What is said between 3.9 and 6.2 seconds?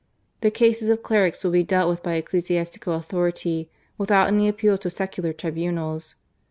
without any appeal to secular tribunals.